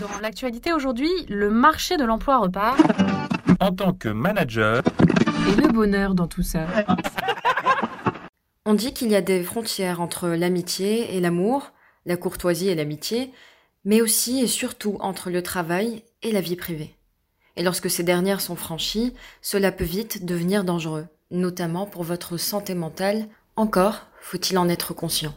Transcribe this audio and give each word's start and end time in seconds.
Dans 0.00 0.20
l'actualité 0.20 0.72
aujourd'hui, 0.72 1.10
le 1.28 1.50
marché 1.50 1.96
de 1.96 2.04
l'emploi 2.04 2.38
repart. 2.38 2.78
En 3.60 3.72
tant 3.72 3.92
que 3.92 4.08
manager, 4.08 4.82
Et 5.48 5.60
le 5.60 5.68
bonheur 5.68 6.14
dans 6.14 6.26
tout 6.26 6.42
ça. 6.42 6.66
On 8.64 8.74
dit 8.74 8.92
qu'il 8.92 9.10
y 9.10 9.16
a 9.16 9.20
des 9.20 9.42
frontières 9.42 10.00
entre 10.00 10.28
l'amitié 10.28 11.16
et 11.16 11.20
l'amour, 11.20 11.72
la 12.06 12.16
courtoisie 12.16 12.68
et 12.68 12.74
l'amitié, 12.74 13.32
mais 13.84 14.00
aussi 14.00 14.40
et 14.40 14.46
surtout 14.46 14.96
entre 15.00 15.30
le 15.30 15.42
travail 15.42 16.04
et 16.22 16.32
la 16.32 16.40
vie 16.40 16.56
privée. 16.56 16.94
Et 17.56 17.62
lorsque 17.62 17.90
ces 17.90 18.02
dernières 18.02 18.40
sont 18.40 18.56
franchies, 18.56 19.14
cela 19.40 19.72
peut 19.72 19.84
vite 19.84 20.24
devenir 20.24 20.64
dangereux, 20.64 21.06
notamment 21.30 21.86
pour 21.86 22.04
votre 22.04 22.36
santé 22.36 22.74
mentale. 22.74 23.26
Encore 23.56 24.06
faut-il 24.20 24.56
en 24.56 24.68
être 24.68 24.94
conscient. 24.94 25.34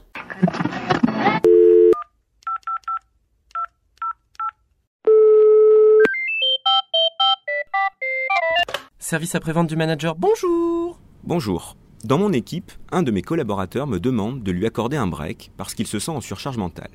Service 9.07 9.35
après-vente 9.35 9.67
du 9.67 9.75
manager, 9.75 10.15
bonjour 10.15 10.99
Bonjour. 11.23 11.77
Dans 12.05 12.17
mon 12.17 12.33
équipe, 12.33 12.71
un 12.91 13.03
de 13.03 13.11
mes 13.11 13.21
collaborateurs 13.21 13.85
me 13.85 13.99
demande 13.99 14.41
de 14.41 14.51
lui 14.51 14.65
accorder 14.65 14.97
un 14.97 15.05
break 15.05 15.51
parce 15.57 15.75
qu'il 15.75 15.85
se 15.85 15.99
sent 15.99 16.09
en 16.09 16.21
surcharge 16.21 16.57
mentale. 16.57 16.89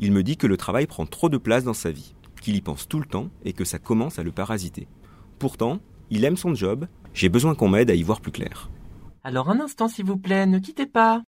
Il 0.00 0.10
me 0.10 0.24
dit 0.24 0.36
que 0.36 0.48
le 0.48 0.56
travail 0.56 0.88
prend 0.88 1.06
trop 1.06 1.28
de 1.28 1.38
place 1.38 1.62
dans 1.62 1.72
sa 1.72 1.92
vie, 1.92 2.16
qu'il 2.42 2.56
y 2.56 2.60
pense 2.60 2.88
tout 2.88 2.98
le 2.98 3.06
temps 3.06 3.28
et 3.44 3.52
que 3.52 3.64
ça 3.64 3.78
commence 3.78 4.18
à 4.18 4.24
le 4.24 4.32
parasiter. 4.32 4.88
Pourtant, 5.38 5.78
il 6.10 6.24
aime 6.24 6.36
son 6.36 6.52
job, 6.52 6.88
j'ai 7.14 7.28
besoin 7.28 7.54
qu'on 7.54 7.68
m'aide 7.68 7.92
à 7.92 7.94
y 7.94 8.02
voir 8.02 8.20
plus 8.20 8.32
clair. 8.32 8.68
Alors 9.22 9.48
un 9.48 9.60
instant 9.60 9.86
s'il 9.86 10.06
vous 10.06 10.18
plaît, 10.18 10.46
ne 10.46 10.58
quittez 10.58 10.86
pas. 10.86 11.22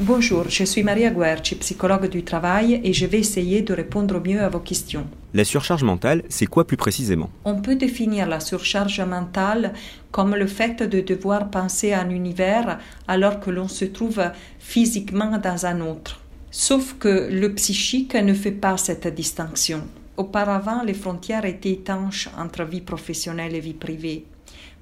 Bonjour, 0.00 0.48
je 0.48 0.64
suis 0.64 0.82
Maria 0.82 1.08
Guerci, 1.10 1.54
psychologue 1.54 2.08
du 2.08 2.24
travail, 2.24 2.80
et 2.82 2.92
je 2.92 3.06
vais 3.06 3.20
essayer 3.20 3.62
de 3.62 3.72
répondre 3.72 4.16
au 4.16 4.20
mieux 4.20 4.40
à 4.40 4.48
vos 4.48 4.58
questions. 4.58 5.06
La 5.32 5.44
surcharge 5.44 5.84
mentale, 5.84 6.24
c'est 6.28 6.46
quoi 6.46 6.66
plus 6.66 6.76
précisément? 6.76 7.30
On 7.44 7.60
peut 7.60 7.76
définir 7.76 8.26
la 8.26 8.40
surcharge 8.40 9.00
mentale 9.00 9.72
comme 10.10 10.34
le 10.34 10.48
fait 10.48 10.82
de 10.82 11.00
devoir 11.00 11.48
penser 11.48 11.92
à 11.92 12.00
un 12.00 12.10
univers 12.10 12.80
alors 13.06 13.38
que 13.38 13.50
l'on 13.50 13.68
se 13.68 13.84
trouve 13.84 14.20
physiquement 14.58 15.38
dans 15.38 15.64
un 15.64 15.80
autre. 15.80 16.20
Sauf 16.50 16.96
que 16.98 17.28
le 17.30 17.54
psychique 17.54 18.16
ne 18.16 18.34
fait 18.34 18.50
pas 18.50 18.76
cette 18.76 19.06
distinction. 19.14 19.82
Auparavant, 20.16 20.82
les 20.82 20.94
frontières 20.94 21.44
étaient 21.44 21.70
étanches 21.70 22.28
entre 22.36 22.64
vie 22.64 22.80
professionnelle 22.80 23.54
et 23.54 23.60
vie 23.60 23.74
privée. 23.74 24.24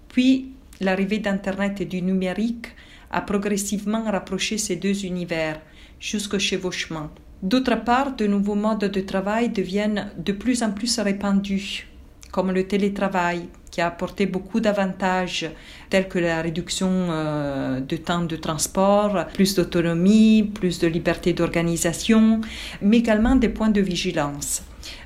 Puis, 0.09 0.53
l'arrivée 0.81 1.19
d'Internet 1.19 1.83
et 1.83 1.87
du 1.87 2.01
numérique 2.01 2.69
a 3.13 3.21
progressivement 3.21 4.05
rapproché 4.05 4.59
ces 4.59 4.77
deux 4.77 5.05
univers 5.05 5.61
jusqu'au 6.01 6.39
chevauchement. 6.39 7.11
D'autre 7.43 7.77
part, 7.85 8.15
de 8.17 8.27
nouveaux 8.27 8.55
modes 8.55 8.85
de 8.85 9.01
travail 9.01 9.49
deviennent 9.49 10.11
de 10.17 10.33
plus 10.33 10.63
en 10.63 10.71
plus 10.71 10.99
répandus, 10.99 11.87
comme 12.31 12.53
le 12.53 12.67
télétravail, 12.67 13.49
qui 13.71 13.81
a 13.81 13.87
apporté 13.87 14.27
beaucoup 14.27 14.61
d'avantages, 14.61 15.51
tels 15.91 16.07
que 16.07 16.19
la 16.19 16.43
réduction 16.43 16.89
euh, 16.91 17.81
de 17.81 17.97
temps 17.97 18.25
de 18.25 18.37
transport, 18.37 19.27
plus 19.35 19.55
d'autonomie, 19.55 20.43
plus 20.43 20.79
de 20.79 20.87
liberté 20.87 21.33
d'organisation, 21.33 22.41
mais 22.81 22.99
également 22.99 23.35
des 23.35 23.49
points 23.49 23.71
de 23.71 23.81
vigilance. 23.81 24.63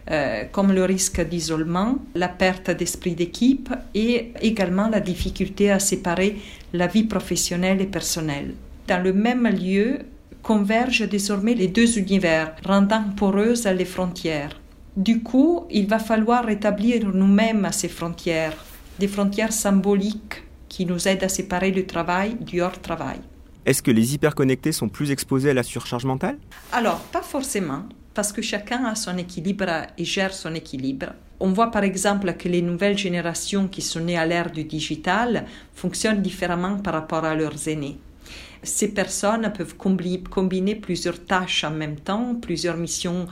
Euh, 0.09 0.45
comme 0.53 0.73
le 0.73 0.85
risque 0.85 1.21
d'isolement, 1.21 1.99
la 2.15 2.29
perte 2.29 2.71
d'esprit 2.71 3.17
d'équipe 3.17 3.71
et 3.93 4.33
également 4.41 4.89
la 4.89 5.01
difficulté 5.01 5.71
à 5.73 5.81
séparer 5.81 6.37
la 6.73 6.87
vie 6.87 7.03
professionnelle 7.03 7.81
et 7.81 7.87
personnelle. 7.87 8.55
Dans 8.87 9.03
le 9.03 9.13
même 9.13 9.49
lieu 9.49 9.99
convergent 10.43 11.09
désormais 11.09 11.55
les 11.55 11.67
deux 11.67 11.99
univers, 11.99 12.55
rendant 12.65 13.03
poreuses 13.17 13.67
les 13.67 13.85
frontières. 13.85 14.61
Du 14.97 15.23
coup, 15.25 15.65
il 15.71 15.89
va 15.89 15.99
falloir 15.99 16.45
rétablir 16.45 17.09
nous-mêmes 17.13 17.69
ces 17.73 17.89
frontières, 17.89 18.57
des 19.01 19.09
frontières 19.09 19.53
symboliques 19.53 20.45
qui 20.69 20.87
nous 20.87 21.09
aident 21.09 21.25
à 21.25 21.29
séparer 21.29 21.73
le 21.73 21.85
travail 21.85 22.37
du 22.37 22.63
hors-travail. 22.63 23.19
Est-ce 23.67 23.83
que 23.83 23.91
les 23.91 24.15
hyperconnectés 24.15 24.71
sont 24.71 24.89
plus 24.89 25.11
exposés 25.11 25.51
à 25.51 25.55
la 25.55 25.65
surcharge 25.65 26.05
mentale? 26.05 26.39
Alors, 26.73 27.01
pas 27.01 27.23
forcément, 27.23 27.83
parce 28.17 28.33
que 28.33 28.41
chacun 28.41 28.87
a 28.87 28.95
son 28.95 29.19
équilibre 29.19 29.71
et 29.99 30.05
gère 30.05 30.33
son 30.33 30.55
équilibre. 30.55 31.09
On 31.39 31.53
voit 31.53 31.71
par 31.71 31.85
exemple 31.85 32.33
que 32.33 32.49
les 32.49 32.63
nouvelles 32.63 32.97
générations 32.97 33.69
qui 33.69 33.83
sont 33.83 34.01
nées 34.01 34.17
à 34.17 34.25
l'ère 34.25 34.51
du 34.51 34.65
digital 34.65 35.45
fonctionnent 35.75 36.23
différemment 36.23 36.79
par 36.79 36.95
rapport 36.95 37.27
à 37.27 37.35
leurs 37.35 37.69
aînés. 37.69 37.99
Ces 38.63 38.95
personnes 38.95 39.53
peuvent 39.55 39.77
combiner 39.77 40.75
plusieurs 40.77 41.23
tâches 41.27 41.63
en 41.65 41.73
même 41.73 41.97
temps, 41.97 42.35
plusieurs 42.35 42.79
missions, 42.79 43.27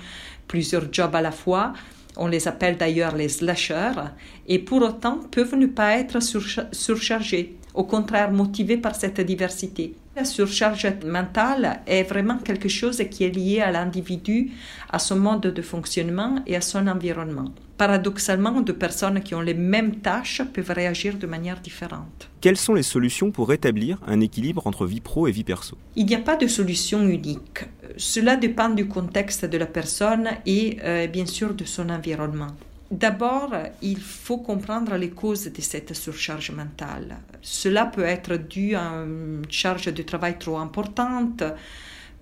plusieurs 0.46 0.92
jobs 0.92 1.14
à 1.14 1.22
la 1.22 1.32
fois. 1.32 1.72
On 2.18 2.26
les 2.26 2.46
appelle 2.46 2.76
d'ailleurs 2.76 3.16
les 3.16 3.30
slashers, 3.30 4.02
et 4.46 4.58
pour 4.58 4.82
autant 4.82 5.18
peuvent 5.30 5.56
ne 5.56 5.66
pas 5.66 5.96
être 5.96 6.18
surchargés, 6.20 7.56
au 7.72 7.84
contraire 7.84 8.30
motivés 8.30 8.76
par 8.76 8.94
cette 8.94 9.22
diversité. 9.22 9.94
La 10.16 10.24
surcharge 10.24 10.86
mentale 11.04 11.80
est 11.88 12.04
vraiment 12.04 12.38
quelque 12.38 12.68
chose 12.68 13.02
qui 13.10 13.24
est 13.24 13.34
lié 13.34 13.60
à 13.60 13.72
l'individu, 13.72 14.52
à 14.88 15.00
son 15.00 15.16
mode 15.16 15.40
de 15.40 15.62
fonctionnement 15.62 16.36
et 16.46 16.54
à 16.54 16.60
son 16.60 16.86
environnement. 16.86 17.52
Paradoxalement, 17.78 18.60
deux 18.60 18.76
personnes 18.76 19.20
qui 19.20 19.34
ont 19.34 19.40
les 19.40 19.54
mêmes 19.54 19.96
tâches 19.96 20.40
peuvent 20.52 20.70
réagir 20.70 21.18
de 21.18 21.26
manière 21.26 21.60
différente. 21.60 22.30
Quelles 22.40 22.56
sont 22.56 22.74
les 22.74 22.84
solutions 22.84 23.32
pour 23.32 23.48
rétablir 23.48 23.98
un 24.06 24.20
équilibre 24.20 24.64
entre 24.68 24.86
vie 24.86 25.00
pro 25.00 25.26
et 25.26 25.32
vie 25.32 25.42
perso? 25.42 25.76
Il 25.96 26.06
n'y 26.06 26.14
a 26.14 26.20
pas 26.20 26.36
de 26.36 26.46
solution 26.46 27.08
unique. 27.08 27.64
Cela 27.96 28.36
dépend 28.36 28.68
du 28.68 28.86
contexte 28.86 29.44
de 29.44 29.58
la 29.58 29.66
personne 29.66 30.28
et 30.46 30.76
euh, 30.84 31.08
bien 31.08 31.26
sûr 31.26 31.54
de 31.54 31.64
son 31.64 31.90
environnement. 31.90 32.54
D'abord, 32.94 33.52
il 33.82 33.98
faut 33.98 34.38
comprendre 34.38 34.94
les 34.94 35.10
causes 35.10 35.50
de 35.52 35.60
cette 35.60 35.94
surcharge 35.94 36.52
mentale. 36.52 37.16
Cela 37.42 37.86
peut 37.86 38.04
être 38.04 38.36
dû 38.36 38.76
à 38.76 38.82
une 38.82 39.42
charge 39.48 39.92
de 39.92 40.02
travail 40.04 40.38
trop 40.38 40.58
importante, 40.58 41.42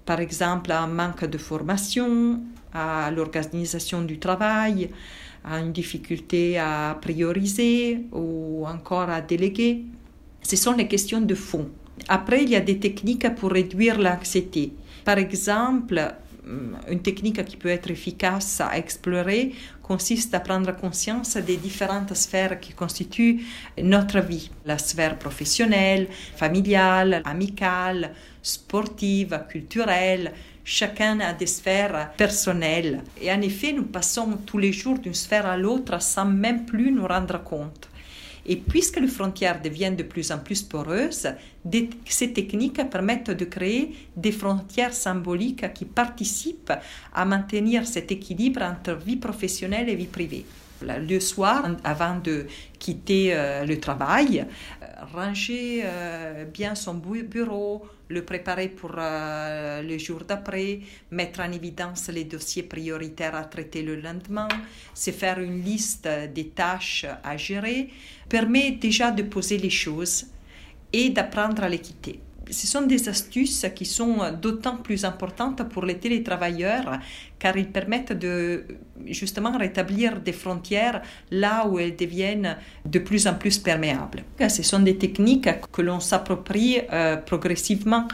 par 0.07 0.21
exemple 0.21 0.73
à 0.73 0.81
un 0.81 0.87
manque 0.87 1.27
de 1.27 1.37
formation, 1.37 2.41
à 2.73 3.11
l'organisation 3.11 4.01
du 4.01 4.19
travail, 4.19 4.89
à 5.45 5.59
une 5.59 5.73
difficulté 5.73 6.59
à 6.59 6.97
prioriser 6.99 8.07
ou 8.11 8.67
encore 8.67 9.11
à 9.11 9.21
déléguer. 9.21 9.85
Ce 10.43 10.57
sont 10.57 10.73
les 10.73 10.89
questions 10.89 11.21
de 11.21 11.35
fond. 11.35 11.69
Après, 12.09 12.45
il 12.45 12.49
y 12.49 12.57
a 12.57 12.61
des 12.61 12.79
techniques 12.79 13.29
pour 13.35 13.51
réduire 13.51 14.01
l'anxiété. 14.01 14.73
Par 15.05 15.19
exemple, 15.19 16.15
une 16.89 17.03
technique 17.03 17.45
qui 17.45 17.57
peut 17.57 17.69
être 17.69 17.91
efficace 17.91 18.61
à 18.61 18.77
explorer 18.77 19.55
consiste 19.83 20.35
à 20.35 20.41
prendre 20.41 20.75
conscience 20.75 21.37
des 21.37 21.57
différentes 21.57 22.15
sphères 22.15 22.59
qui 22.59 22.73
constituent 22.73 23.43
notre 23.81 24.21
vie. 24.21 24.51
La 24.65 24.79
sphère 24.79 25.19
professionnelle, 25.19 26.09
familiale, 26.37 27.23
amicale, 27.25 28.13
sportive, 28.43 29.45
culturelle. 29.49 30.33
Chacun 30.65 31.21
a 31.21 31.33
des 31.33 31.47
sphères 31.47 32.13
personnelles. 32.17 33.03
Et 33.21 33.31
en 33.33 33.41
effet, 33.41 33.73
nous 33.73 33.85
passons 33.85 34.39
tous 34.47 34.59
les 34.59 34.73
jours 34.73 34.99
d'une 34.99 35.15
sphère 35.15 35.47
à 35.47 35.57
l'autre 35.57 36.01
sans 36.01 36.25
même 36.25 36.65
plus 36.65 36.91
nous 36.91 37.07
rendre 37.07 37.43
compte. 37.43 37.89
Et 38.45 38.57
puisque 38.57 38.99
les 38.99 39.09
frontières 39.09 39.63
deviennent 39.63 39.97
de 39.97 40.03
plus 40.03 40.33
en 40.33 40.39
plus 40.39 40.63
poreuses, 40.63 41.29
ces 42.05 42.33
techniques 42.33 42.91
permettent 42.91 43.31
de 43.31 43.45
créer 43.45 43.95
des 44.17 44.33
frontières 44.33 44.95
symboliques 44.95 45.73
qui 45.73 45.85
participent 45.85 46.73
à 47.15 47.25
maintenir 47.25 47.87
cet 47.87 48.11
équilibre 48.11 48.63
entre 48.63 48.95
vie 48.95 49.17
professionnelle 49.17 49.89
et 49.89 49.95
vie 49.95 50.07
privée. 50.07 50.45
Le 50.83 51.21
soir, 51.21 51.65
avant 51.85 52.19
de 52.19 52.47
quitter 52.79 53.35
euh, 53.35 53.65
le 53.65 53.79
travail, 53.79 54.45
euh, 54.83 54.87
ranger 55.13 55.83
euh, 55.85 56.45
bien 56.45 56.75
son 56.75 56.95
bureau, 56.95 57.87
le 58.09 58.25
préparer 58.25 58.69
pour 58.69 58.93
le 58.97 59.99
jour 59.99 60.23
d'après, 60.29 60.81
mettre 61.11 61.41
en 61.41 61.51
évidence 61.51 62.09
les 62.09 62.25
dossiers 62.25 62.63
prioritaires 62.63 63.35
à 63.35 63.45
traiter 63.45 63.83
le 63.83 63.97
lendemain, 63.97 64.49
se 64.93 65.11
faire 65.13 65.41
une 65.41 65.63
liste 65.63 66.07
des 66.35 66.49
tâches 66.49 67.07
à 67.25 67.39
gérer, 67.39 67.89
permet 68.29 68.73
déjà 68.73 69.11
de 69.11 69.23
poser 69.23 69.57
les 69.57 69.71
choses 69.71 70.27
et 70.93 71.09
d'apprendre 71.09 71.63
à 71.65 71.71
les 71.71 71.79
quitter 71.79 72.21
ce 72.51 72.67
sont 72.67 72.83
des 72.83 73.09
astuces 73.09 73.67
qui 73.75 73.85
sont 73.85 74.19
d'autant 74.41 74.77
plus 74.77 75.05
importantes 75.05 75.69
pour 75.69 75.85
les 75.85 75.99
télétravailleurs 75.99 76.99
car 77.39 77.57
ils 77.57 77.69
permettent 77.69 78.13
de 78.13 78.65
justement 79.07 79.57
rétablir 79.57 80.21
des 80.21 80.33
frontières 80.33 81.03
là 81.31 81.67
où 81.67 81.79
elles 81.79 81.97
deviennent 81.97 82.57
de 82.85 82.99
plus 82.99 83.27
en 83.27 83.35
plus 83.35 83.59
perméables. 83.59 84.25
Ce 84.49 84.63
sont 84.63 84.81
des 84.81 84.97
techniques 84.97 85.49
que 85.73 85.83
l'on 85.83 86.01
s'approprie 86.01 86.81
euh, 86.93 87.17
progressivement 87.17 88.07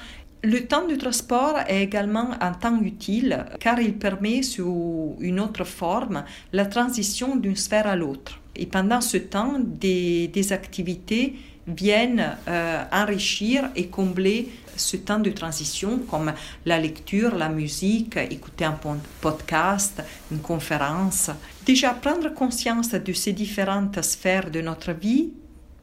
le 0.45 0.67
temps 0.67 0.87
de 0.87 0.95
transport 0.95 1.59
est 1.67 1.83
également 1.83 2.31
un 2.41 2.53
temps 2.53 2.81
utile 2.81 3.45
car 3.59 3.81
il 3.81 3.95
permet 3.95 4.43
sous 4.43 5.17
une 5.21 5.41
autre 5.41 5.65
forme 5.65 6.23
la 6.53 6.65
transition 6.67 7.35
d'une 7.35 7.57
sphère 7.57 7.89
à 7.89 7.97
l'autre. 7.97 8.41
Et 8.55 8.67
pendant 8.67 9.01
ce 9.01 9.17
temps, 9.17 9.57
des 9.59 10.53
activités 10.53 11.35
viennent 11.69 12.37
euh, 12.49 12.85
enrichir 12.93 13.71
et 13.77 13.87
combler 13.89 14.49
ce 14.77 14.97
temps 14.97 15.19
de 15.19 15.31
transition 15.31 15.99
comme 16.11 16.33
la 16.65 16.79
lecture, 16.79 17.35
la 17.35 17.49
musique, 17.49 18.17
écouter 18.17 18.65
un 18.65 18.79
podcast, 19.21 20.03
une 20.31 20.41
conférence. 20.41 21.31
Déjà 21.67 21.91
prendre 21.91 22.33
conscience 22.33 22.91
de 22.91 23.13
ces 23.13 23.33
différentes 23.33 24.01
sphères 24.03 24.51
de 24.51 24.61
notre 24.61 24.93
vie 24.93 25.31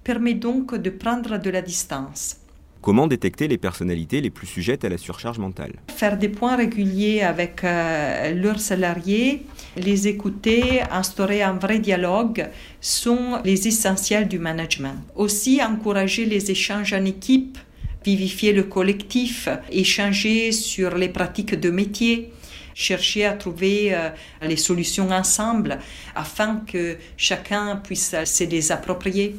permet 0.04 0.34
donc 0.34 0.76
de 0.76 0.90
prendre 0.90 1.38
de 1.38 1.50
la 1.50 1.62
distance. 1.62 2.38
Comment 2.82 3.08
détecter 3.08 3.48
les 3.48 3.58
personnalités 3.58 4.22
les 4.22 4.30
plus 4.30 4.46
sujettes 4.46 4.86
à 4.86 4.90
la 4.90 5.00
surcharge 5.00 5.40
mentale? 5.40 5.74
Faire 5.88 6.20
des 6.20 6.30
points 6.30 6.56
réguliers 6.56 7.22
avec 7.22 7.64
euh, 7.64 8.36
leurs 8.36 8.60
salariés, 8.60 9.44
les 9.76 10.08
écouter, 10.08 10.82
instaurer 10.92 11.42
un 11.42 11.54
vrai 11.54 11.80
dialogue 11.80 12.50
sont 12.82 13.42
les 13.44 13.68
essentiels 13.68 14.28
du 14.28 14.40
management. 14.40 14.98
Aussi 15.16 15.62
encourager 15.62 16.26
les 16.26 16.52
échanges 16.52 16.94
en 16.94 17.06
équipe, 17.06 17.58
vivifier 18.04 18.54
le 18.54 18.64
collectif, 18.64 19.50
échanger 19.72 20.52
sur 20.52 20.98
les 20.98 21.10
pratiques 21.10 21.60
de 21.60 21.70
métier 21.70 22.32
chercher 22.76 23.26
à 23.26 23.34
trouver 23.34 23.96
euh, 23.96 24.10
les 24.42 24.58
solutions 24.58 25.10
ensemble 25.10 25.80
afin 26.14 26.62
que 26.68 26.98
chacun 27.18 27.78
puisse 27.78 28.14
se 28.26 28.44
les 28.44 28.72
approprier. 28.72 29.38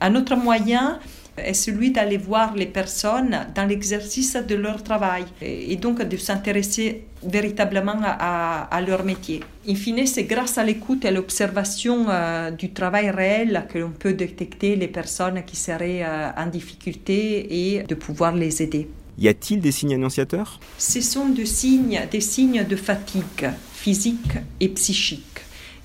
Un 0.00 0.14
autre 0.14 0.34
moyen 0.34 0.98
est 1.44 1.54
celui 1.54 1.90
d'aller 1.90 2.16
voir 2.16 2.54
les 2.54 2.66
personnes 2.66 3.46
dans 3.54 3.64
l'exercice 3.64 4.36
de 4.36 4.54
leur 4.54 4.82
travail 4.82 5.24
et 5.40 5.76
donc 5.76 6.02
de 6.02 6.16
s'intéresser 6.16 7.04
véritablement 7.22 8.00
à, 8.02 8.80
leur 8.86 9.04
métier. 9.04 9.42
In 9.68 9.74
fine, 9.74 10.06
c'est 10.06 10.24
grâce 10.24 10.56
à 10.56 10.64
l'écoute 10.64 11.04
et 11.04 11.08
à 11.08 11.10
l'observation 11.10 12.06
euh, 12.08 12.50
du 12.50 12.70
travail 12.70 13.10
réel 13.10 13.66
que 13.68 13.78
l'on 13.78 13.90
peut 13.90 14.12
détecter 14.12 14.76
les 14.76 14.88
personnes 14.88 15.42
qui 15.44 15.56
seraient 15.56 16.02
euh, 16.04 16.30
en 16.36 16.46
difficulté 16.46 17.74
et 17.74 17.82
de 17.82 17.94
pouvoir 17.94 18.34
les 18.34 18.62
aider. 18.62 18.88
Y 19.18 19.28
a-t-il 19.28 19.60
des 19.60 19.72
signes 19.72 19.94
annonciateurs? 19.94 20.60
Ce 20.78 21.00
sont 21.00 21.28
des 21.28 21.46
signes, 21.46 22.00
des 22.10 22.20
signes 22.20 22.64
de 22.64 22.76
fatigue 22.76 23.50
physique 23.72 24.38
et 24.60 24.68
psychique, 24.68 25.40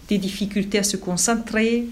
des 0.07 0.19
difficultés 0.19 0.79
à 0.79 0.83
se 0.83 0.97
concentrer, 0.97 1.85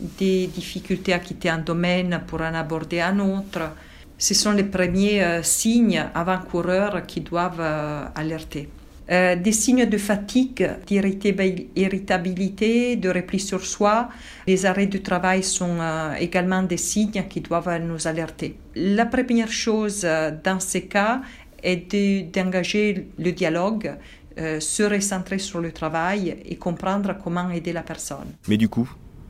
des 0.00 0.46
difficultés 0.46 1.12
à 1.12 1.18
quitter 1.18 1.48
un 1.48 1.58
domaine 1.58 2.22
pour 2.26 2.40
en 2.40 2.54
aborder 2.54 3.00
un 3.00 3.18
autre. 3.18 3.72
Ce 4.18 4.34
sont 4.34 4.52
les 4.52 4.64
premiers 4.64 5.22
euh, 5.22 5.42
signes 5.42 6.04
avant-coureurs 6.14 7.06
qui 7.06 7.22
doivent 7.22 7.60
euh, 7.60 8.04
alerter. 8.14 8.68
Euh, 9.10 9.34
des 9.34 9.50
signes 9.50 9.86
de 9.86 9.98
fatigue, 9.98 10.70
d'irritabilité, 10.86 12.94
de 12.94 13.08
repli 13.08 13.40
sur 13.40 13.66
soi. 13.66 14.08
Les 14.46 14.64
arrêts 14.64 14.86
du 14.86 15.02
travail 15.02 15.42
sont 15.42 15.78
également 16.20 16.62
des 16.62 16.76
signes 16.76 17.24
qui 17.28 17.40
doivent 17.40 17.80
nous 17.80 18.06
alerter. 18.06 18.56
La 18.76 19.06
première 19.06 19.50
chose 19.50 20.06
dans 20.44 20.60
ces 20.60 20.82
cas 20.82 21.20
est 21.64 22.32
d'engager 22.32 23.08
le 23.18 23.32
dialogue, 23.32 23.92
se 24.36 24.84
recentrer 24.84 25.40
sur 25.40 25.60
le 25.60 25.72
travail 25.72 26.36
et 26.44 26.54
comprendre 26.54 27.16
comment 27.22 27.50
aider 27.50 27.72
la 27.72 27.82
personne. 27.82 28.28
Mais 28.46 28.56
du 28.56 28.68
coup, 28.68 28.88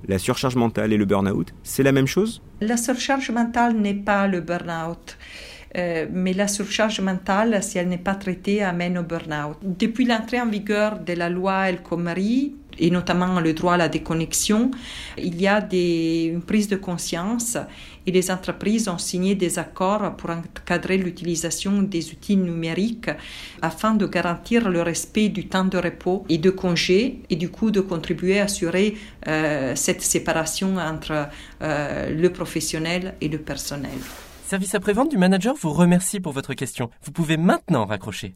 la 0.08 0.18
surcharge 0.18 0.56
mentale 0.56 0.92
et 0.92 0.96
le 0.96 1.04
burn-out, 1.04 1.54
c'est 1.62 1.82
la 1.82 1.92
même 1.92 2.06
chose? 2.06 2.42
La 2.60 2.76
surcharge 2.76 3.30
mentale 3.30 3.74
n'est 3.74 3.94
pas 3.94 4.26
le 4.26 4.40
burn-out. 4.40 5.16
Euh, 5.76 6.06
mais 6.12 6.34
la 6.34 6.48
surcharge 6.48 7.00
mentale, 7.00 7.62
si 7.62 7.78
elle 7.78 7.88
n'est 7.88 7.96
pas 7.96 8.14
traitée, 8.14 8.62
amène 8.62 8.98
au 8.98 9.02
burn-out. 9.02 9.56
Depuis 9.62 10.04
l'entrée 10.04 10.40
en 10.40 10.46
vigueur 10.46 10.98
de 10.98 11.14
la 11.14 11.30
loi 11.30 11.70
El 11.70 11.82
Khomri, 11.82 12.54
et 12.78 12.90
notamment 12.90 13.40
le 13.40 13.52
droit 13.52 13.74
à 13.74 13.76
la 13.76 13.88
déconnexion, 13.88 14.70
il 15.18 15.40
y 15.40 15.46
a 15.46 15.60
des, 15.60 16.30
une 16.32 16.42
prise 16.42 16.68
de 16.68 16.76
conscience 16.76 17.56
et 18.06 18.10
les 18.10 18.30
entreprises 18.30 18.88
ont 18.88 18.98
signé 18.98 19.34
des 19.34 19.58
accords 19.58 20.16
pour 20.16 20.30
encadrer 20.30 20.98
l'utilisation 20.98 21.82
des 21.82 22.10
outils 22.10 22.36
numériques 22.36 23.10
afin 23.60 23.94
de 23.94 24.06
garantir 24.06 24.68
le 24.68 24.82
respect 24.82 25.28
du 25.28 25.46
temps 25.46 25.64
de 25.64 25.78
repos 25.78 26.24
et 26.28 26.38
de 26.38 26.50
congé 26.50 27.22
et 27.30 27.36
du 27.36 27.48
coup 27.48 27.70
de 27.70 27.80
contribuer 27.80 28.40
à 28.40 28.44
assurer 28.44 28.96
euh, 29.28 29.74
cette 29.76 30.02
séparation 30.02 30.76
entre 30.76 31.28
euh, 31.62 32.10
le 32.10 32.30
professionnel 32.30 33.14
et 33.20 33.28
le 33.28 33.38
personnel. 33.38 33.90
Service 34.44 34.74
après-vente 34.74 35.10
du 35.10 35.16
manager 35.16 35.54
vous 35.54 35.72
remercie 35.72 36.20
pour 36.20 36.32
votre 36.32 36.54
question. 36.54 36.90
Vous 37.04 37.12
pouvez 37.12 37.36
maintenant 37.36 37.86
raccrocher. 37.86 38.34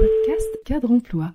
Podcast 0.00 0.58
Cadre 0.64 0.90
Emploi. 0.90 1.32